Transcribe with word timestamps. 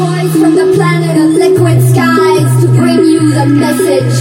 voice 0.00 0.32
from 0.40 0.54
the 0.54 0.72
planet 0.76 1.14
of 1.22 1.28
liquid 1.44 1.78
skies 1.92 2.50
to 2.62 2.66
bring 2.80 3.04
you 3.04 3.22
the 3.38 3.46
message. 3.64 4.16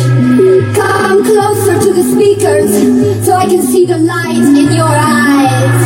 Come 0.75 1.23
closer 1.23 1.75
to 1.85 1.89
the 1.99 2.05
speakers 2.13 2.71
so 3.25 3.31
I 3.33 3.45
can 3.45 3.61
see 3.61 3.85
the 3.85 3.97
light 3.97 4.43
in 4.61 4.67
your 4.75 4.93
eyes. 5.15 5.81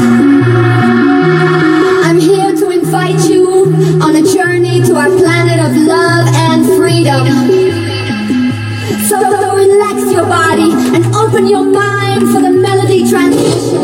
I'm 2.08 2.20
here 2.20 2.54
to 2.62 2.66
invite 2.72 3.22
you 3.30 3.46
on 4.06 4.16
a 4.16 4.24
journey 4.36 4.82
to 4.88 4.96
our 4.96 5.12
planet 5.22 5.60
of 5.68 5.72
love 5.78 6.26
and 6.48 6.62
freedom. 6.78 7.26
So 9.10 9.20
relax 9.64 9.98
your 10.12 10.26
body 10.26 10.72
and 10.96 11.04
open 11.16 11.48
your 11.48 11.66
mind 11.66 12.22
for 12.34 12.42
the 12.42 12.52
melody 12.52 13.08
transition. 13.08 13.83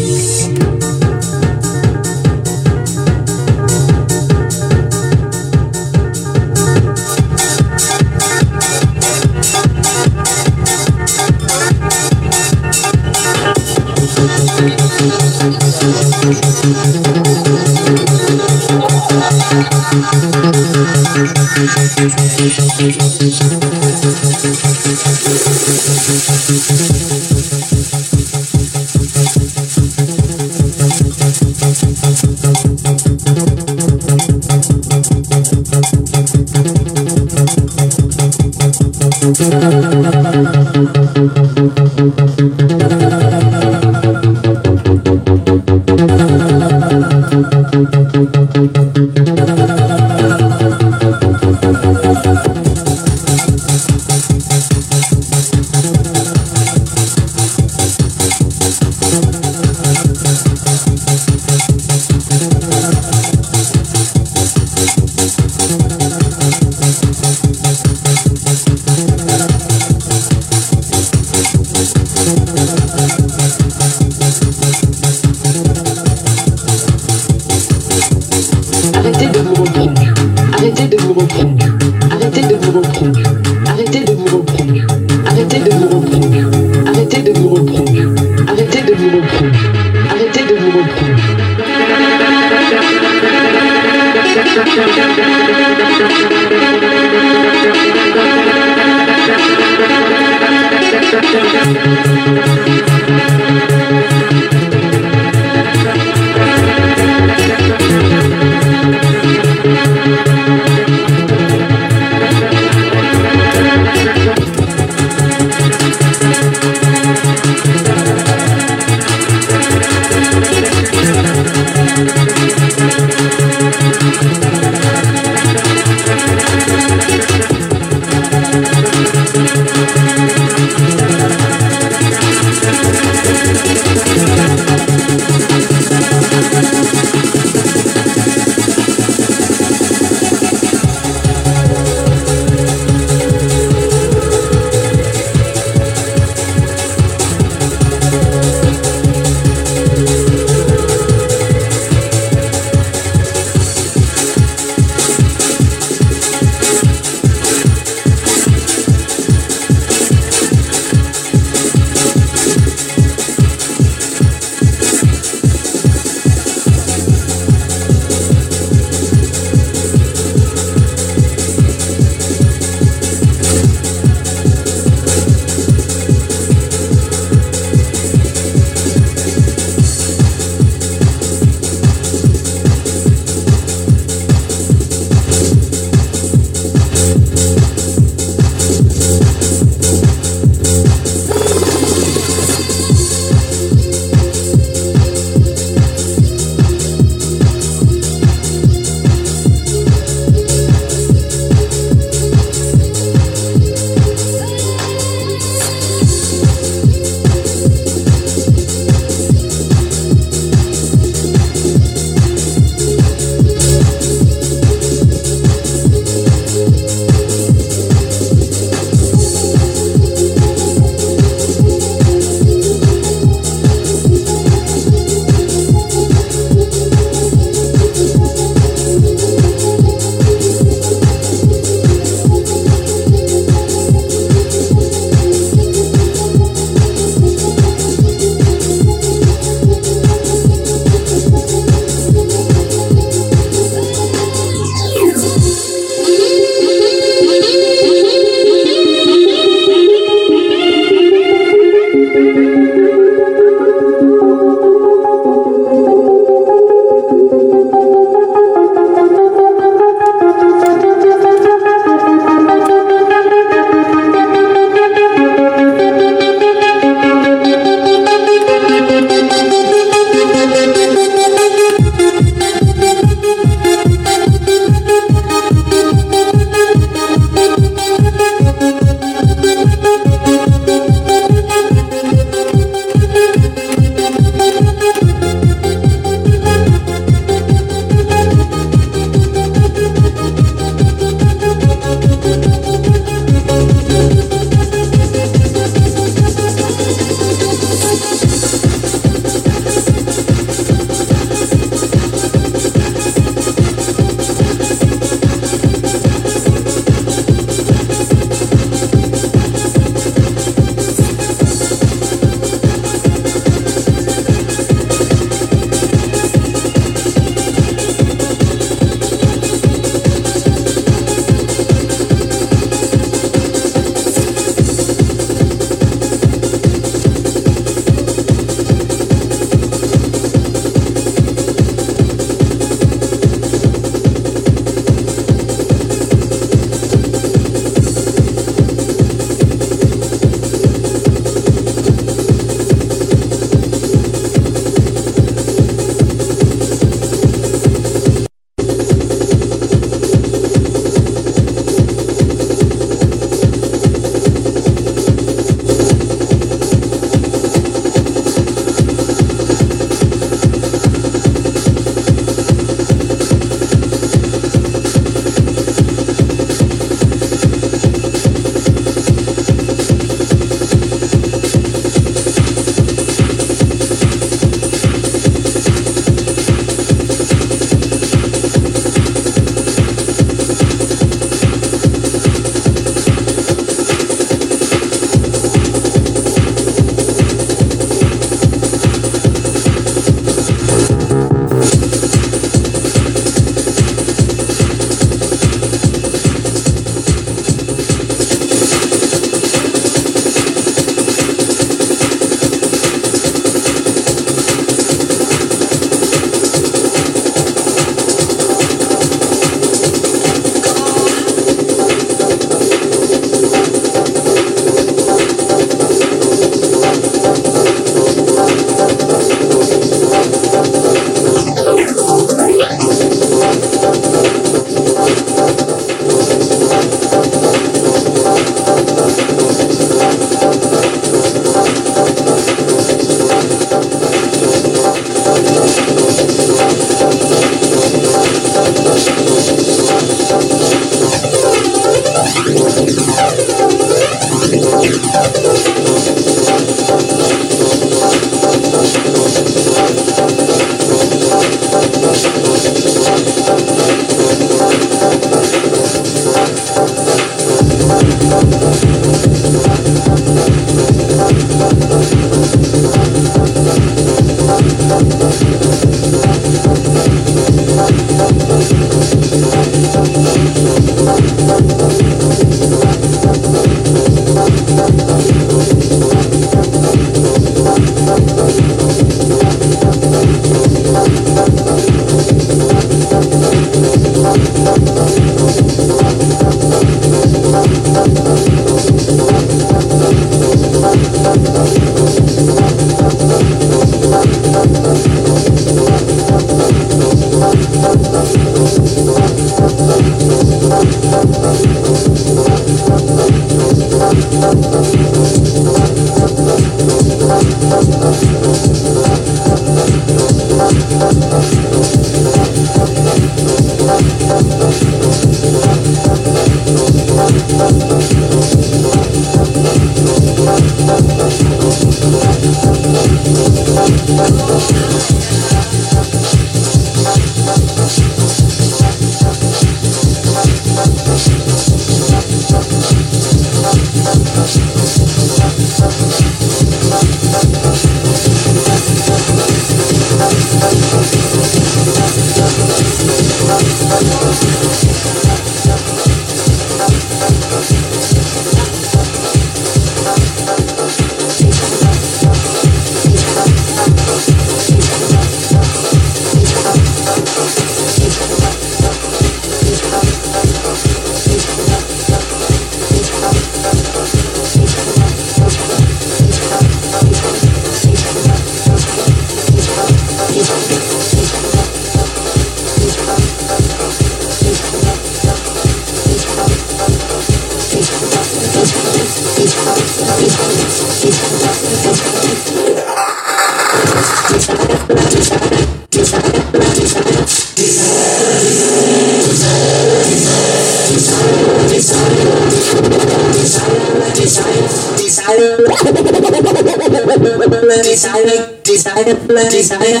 desire, 597.92 598.58
desire, 598.64 599.12
desire, 599.50 599.50
desire, 599.50 600.00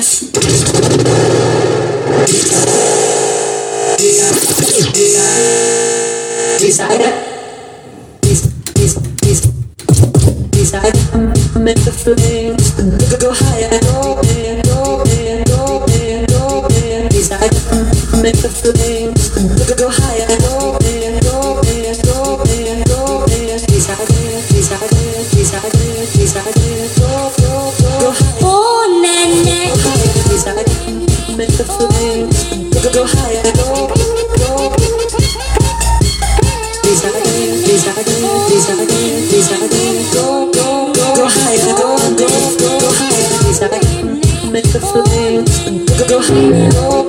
desire, 6.58 7.12
desire, 10.50 11.32
make 11.58 11.80
the 11.84 11.92
flame. 11.92 12.41
Singing 46.32 47.01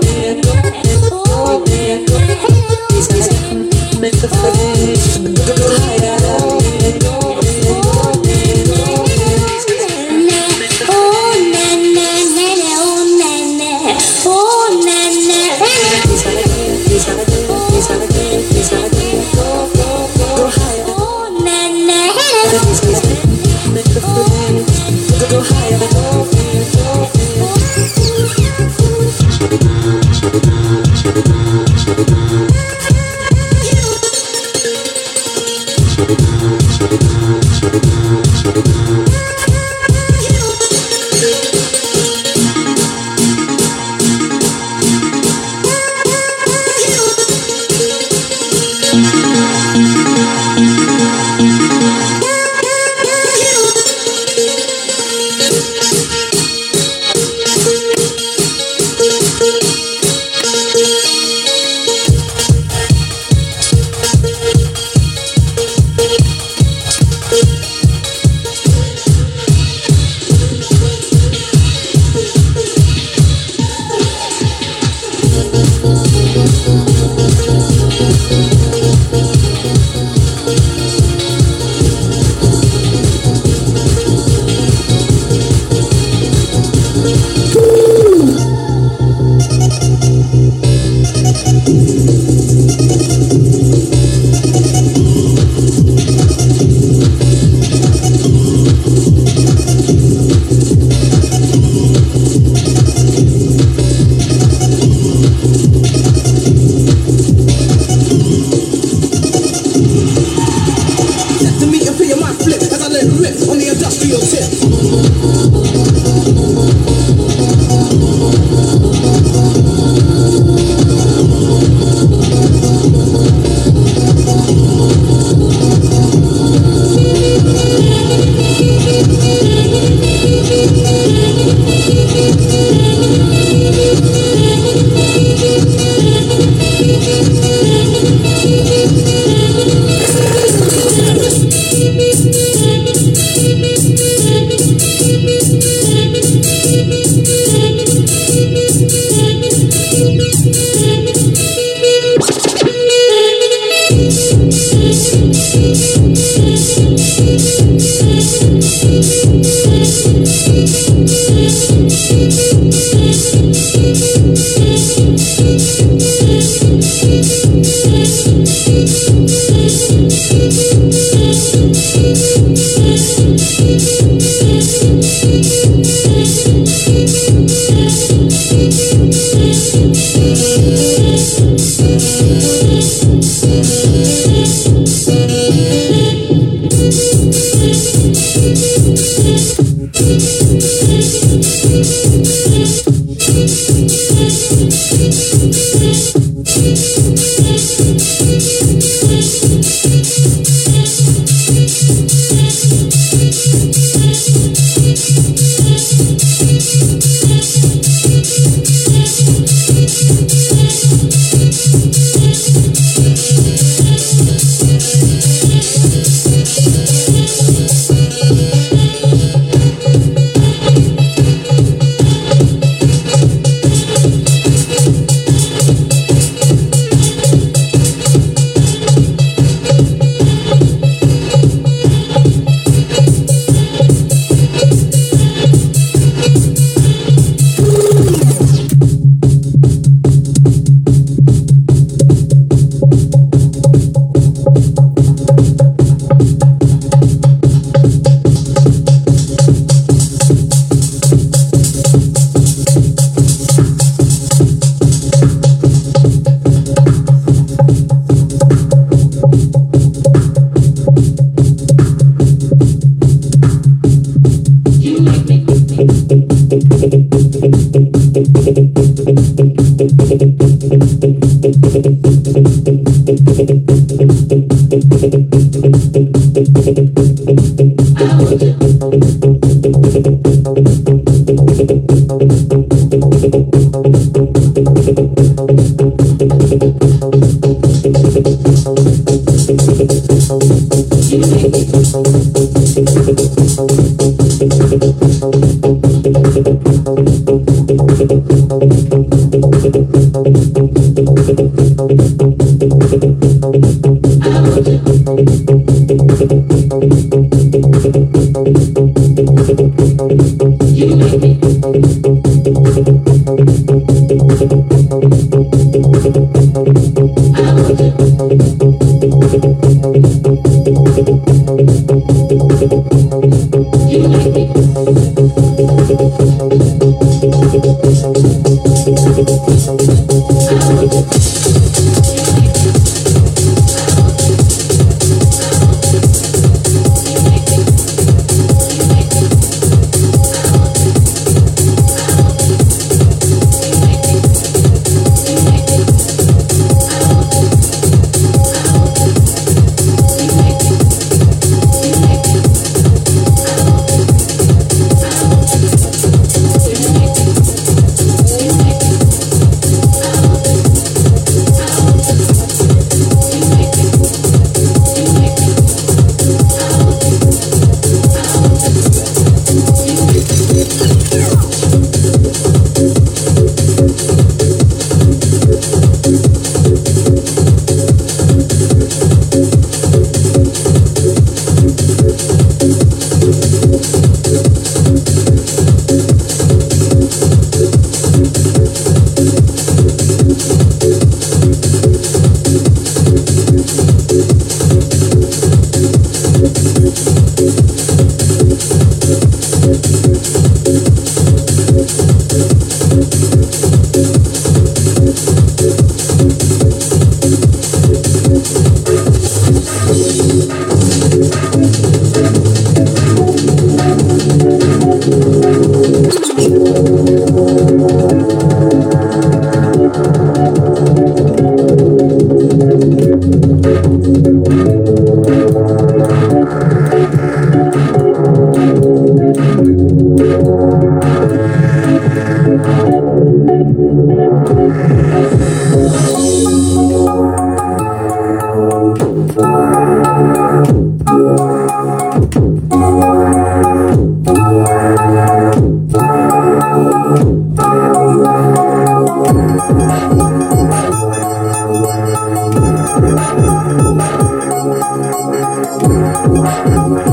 Música 456.25 457.12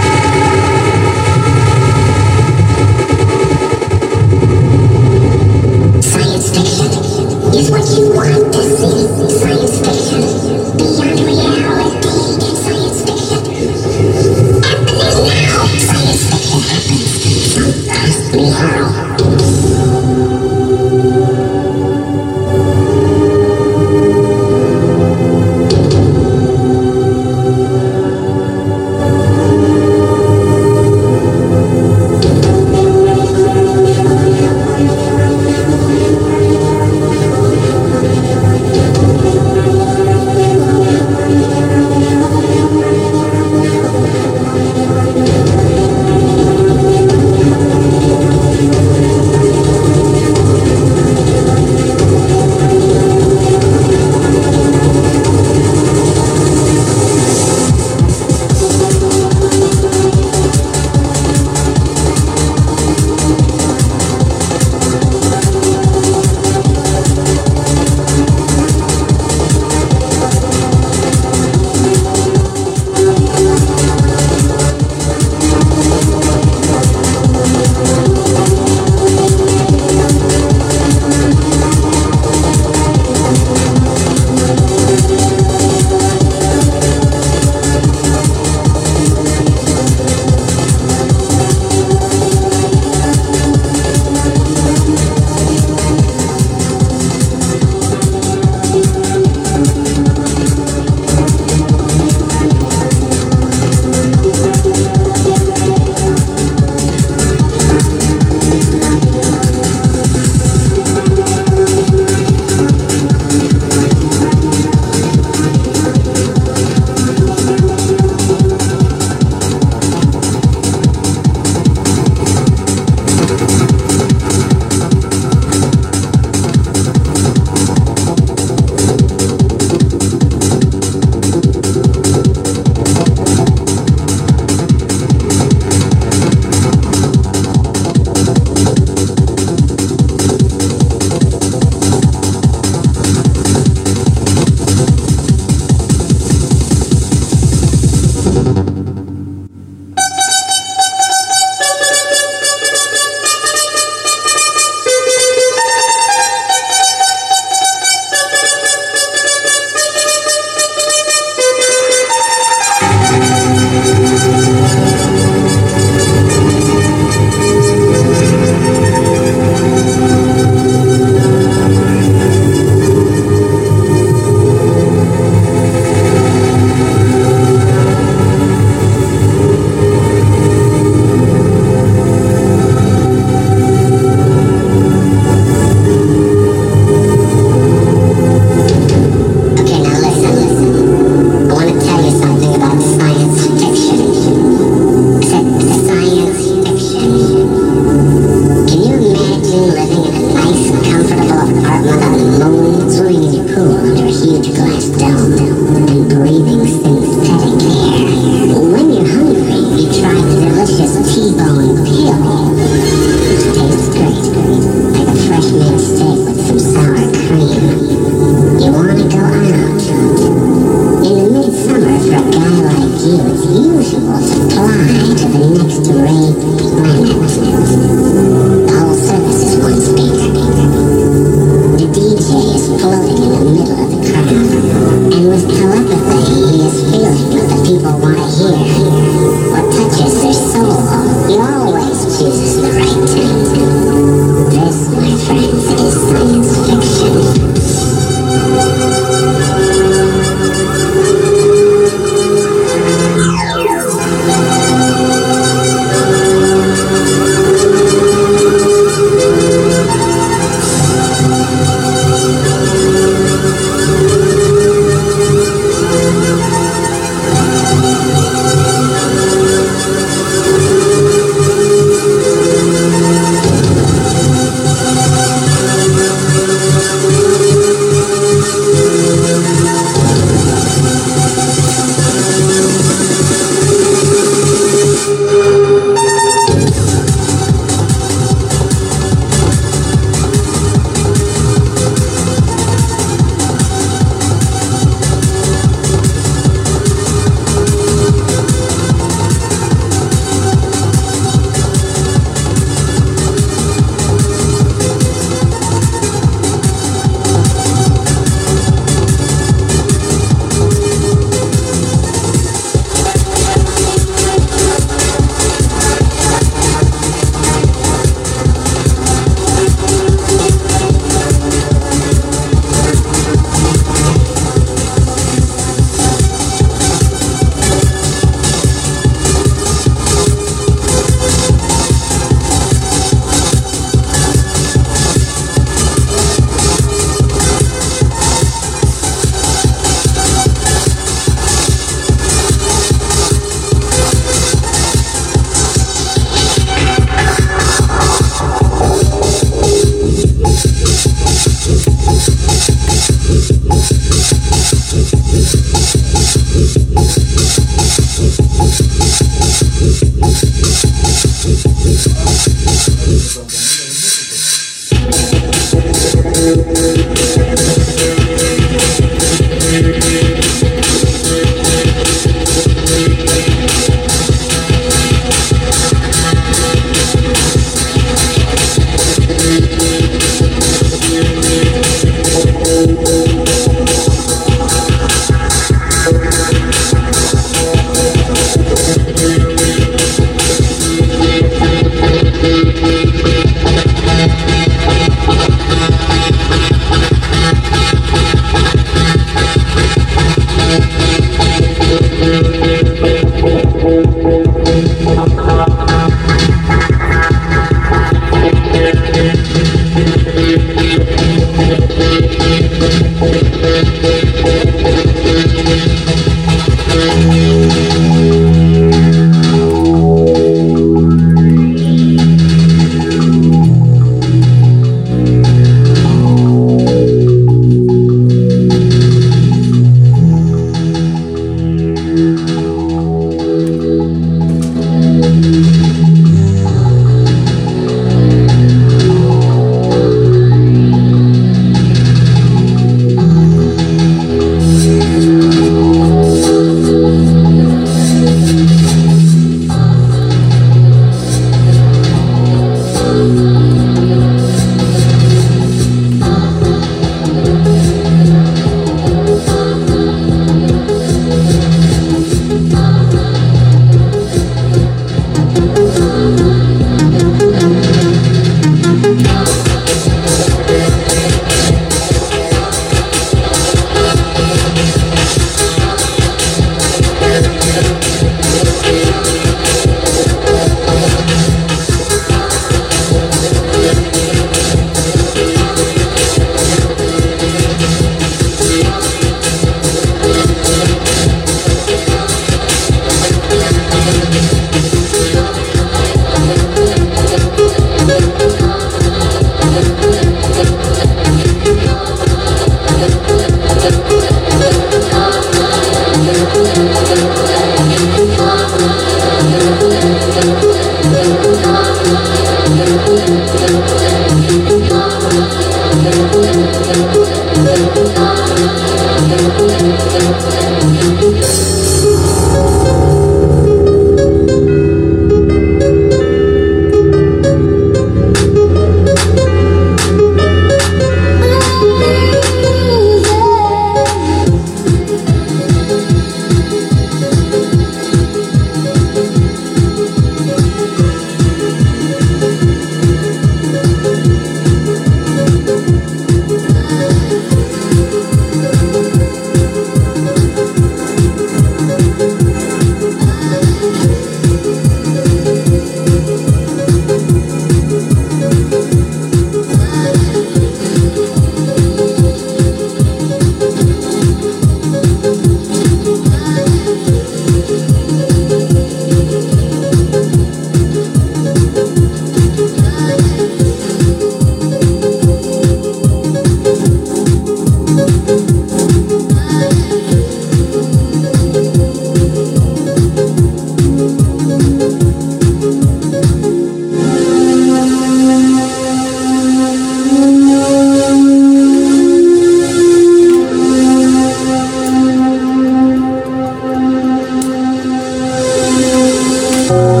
you. 599.71 600.00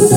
you. 0.04 0.09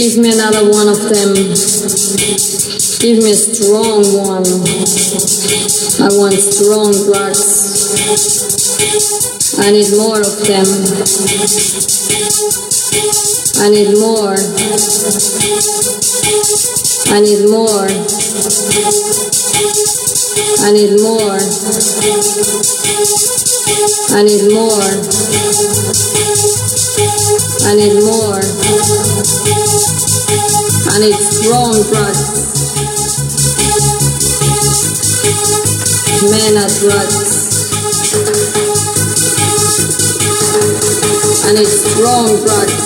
Give 0.00 0.16
me 0.16 0.32
another 0.32 0.64
one 0.64 0.88
of 0.88 0.96
them. 0.96 1.34
Give 1.36 3.20
me 3.20 3.32
a 3.32 3.36
strong 3.36 4.00
one. 4.16 4.48
I 6.00 6.08
want 6.16 6.32
strong 6.40 6.96
drugs. 7.04 7.44
I 9.60 9.70
need 9.70 9.92
more 10.00 10.20
of 10.24 10.40
them. 10.48 10.64
I 13.60 13.68
need 13.68 13.92
more. 14.00 14.40
I 17.12 17.20
need 17.20 17.44
more. 17.50 17.92
I 20.64 20.72
need 20.72 20.96
more. 20.96 21.40
I 24.16 24.22
need 24.24 24.48
more. 24.48 25.20
I 27.68 27.74
need 27.76 28.00
more. 28.02 29.49
I 31.00 31.04
need 31.04 31.16
strong 31.16 31.72
drugs. 31.88 32.28
Men 36.28 36.60
are 36.60 36.68
drugs. 36.76 37.40
I 41.46 41.52
need 41.56 41.64
strong 41.64 42.28
drugs. 42.44 42.84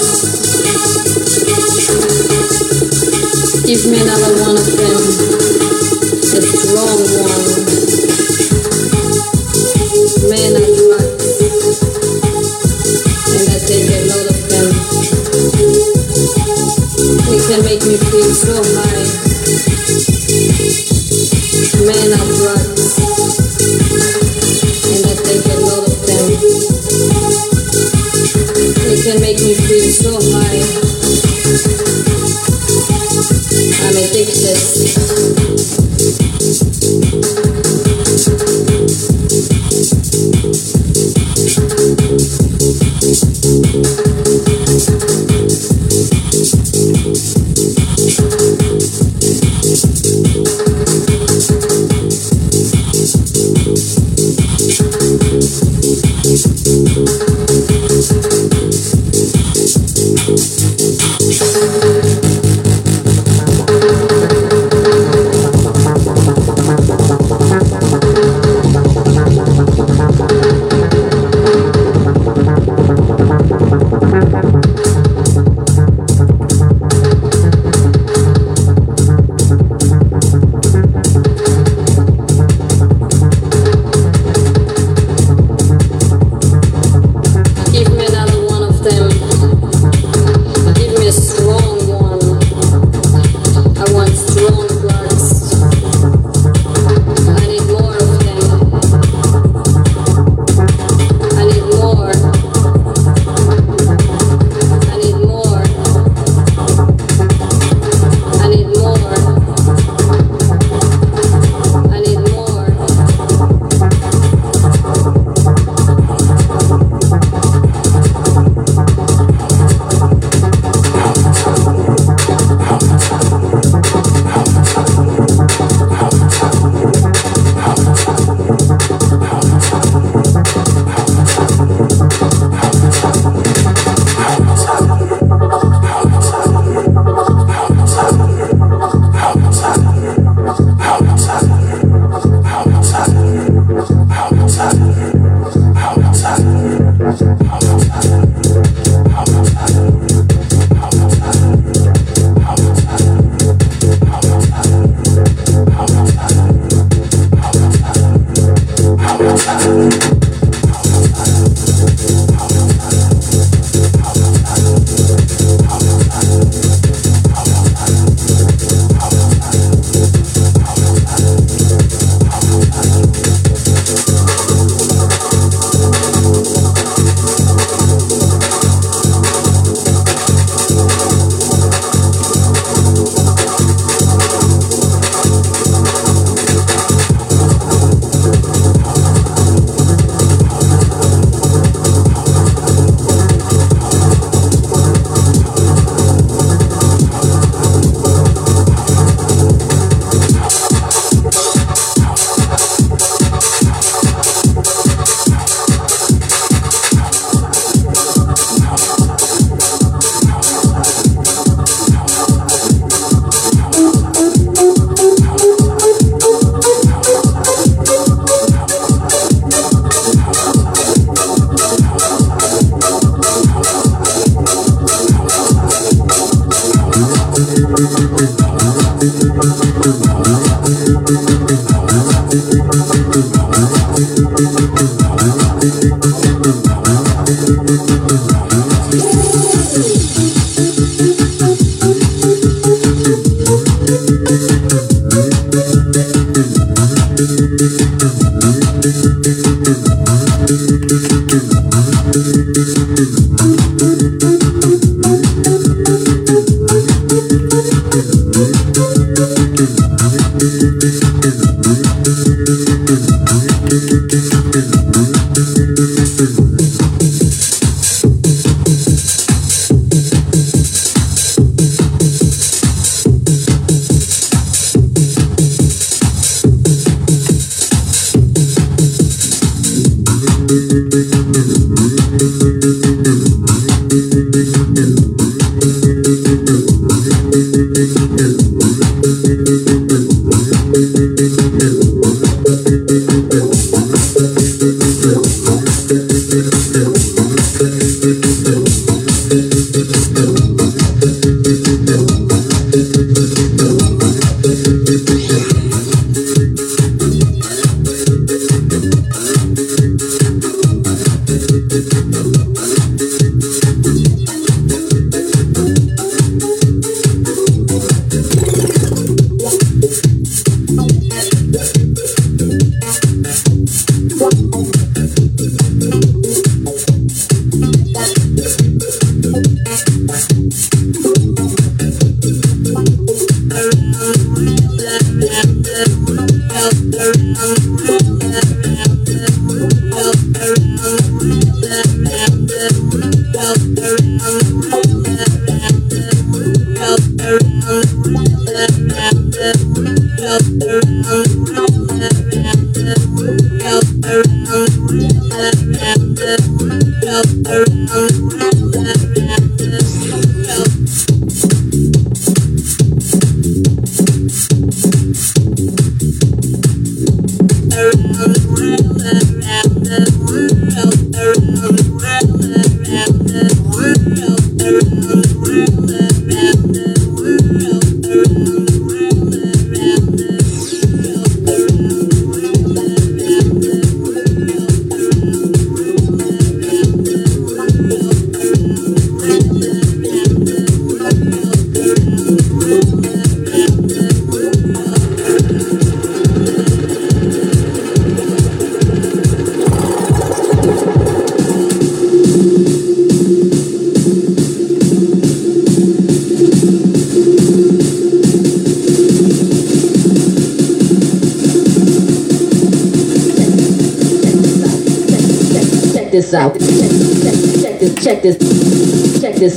Give 3.66 3.82
me 3.90 3.98
another 3.98 4.32
one 4.46 4.58
of 4.62 4.68
them. 4.78 5.02
A 6.22 6.40
strong 6.54 7.02
one. 7.18 7.74
Men 10.30 10.63
They 17.44 17.56
can 17.56 17.64
make 17.66 17.84
me 17.84 17.96
feel 17.98 18.32
so 18.32 18.54
high. 18.56 19.04
Men 21.84 22.12
are 22.16 22.28
drugs. 22.32 22.96
And 24.88 25.04
I 25.04 25.14
take 25.20 25.44
a 25.52 25.56
lot 25.60 25.84
of 25.84 25.92
them. 26.08 26.26
They 28.80 28.96
can 29.04 29.20
make 29.20 29.40
me 29.44 29.52
feel 29.52 29.88
so 29.92 30.16
high. 30.32 30.62
I'm 33.84 33.96
addicted. 33.98 35.33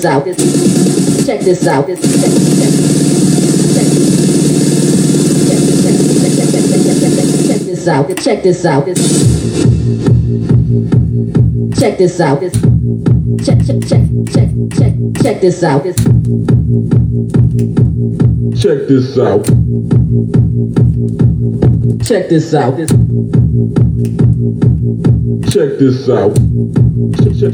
This, 0.01 0.05
out. 0.05 0.25
Check 1.25 1.41
this 1.41 1.67
out. 1.67 1.87
Check 1.87 2.03
this 7.63 7.87
out. 7.87 8.07
Check 8.19 8.43
this 8.43 8.65
out. 8.65 8.85
Check 11.77 11.97
this 11.97 12.19
out. 12.19 12.41
Check 13.43 13.59
check 13.65 13.79
check 13.87 14.03
check 14.31 14.49
check 14.75 14.93
check 15.21 15.41
this 15.41 15.63
out. 15.63 15.83
Check 18.55 18.87
this 18.87 19.17
out. 19.17 19.45
Check 22.03 22.29
this 22.29 22.53
out. 22.53 22.77
Check 25.49 25.79
this 25.79 26.09
out. 26.09 26.35
Check, 27.17 27.33
check, 27.39 27.53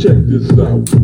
check 0.00 0.16
this 0.26 0.58
out. 0.58 1.03